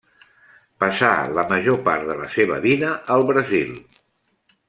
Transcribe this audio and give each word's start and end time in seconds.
Passà 0.83 1.09
la 1.39 1.43
major 1.51 1.77
part 1.89 2.09
de 2.09 2.17
la 2.23 2.31
seva 2.37 2.59
vida 2.65 2.95
al 3.17 3.27
Brasil. 3.33 3.77